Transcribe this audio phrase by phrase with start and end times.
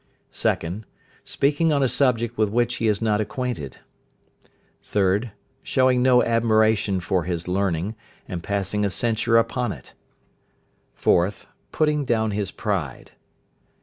[0.33, 0.81] 2nd.
[1.23, 3.77] Speaking on a subject with which he is not acquainted.
[4.83, 5.29] 3rd.
[5.61, 7.93] Showing no admiration for his learning,
[8.27, 9.93] and passing a censure upon it.
[10.99, 11.45] 4th.
[11.71, 13.11] Putting down his pride.